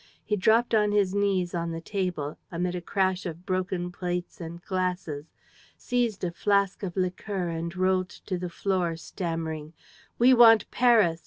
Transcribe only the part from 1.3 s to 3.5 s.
on the table, amid a crash of